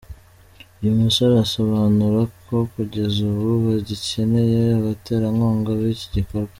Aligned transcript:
Uyu 0.79 0.93
musore 1.01 1.33
asobanura 1.45 2.19
ko 2.45 2.55
kugeza 2.73 3.17
ubu 3.31 3.45
bagikeneye 3.65 4.59
abaterankunga 4.79 5.69
b’iki 5.79 6.07
gikorwa. 6.17 6.49